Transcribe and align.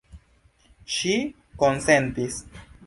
Ŝi 0.95 1.13
konsentis. 1.65 2.45